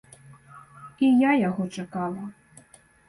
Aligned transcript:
І 1.07 1.09
я 1.19 1.31
яго 1.49 1.63
чакала. 1.77 2.23